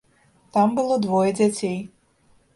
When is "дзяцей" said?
1.41-1.79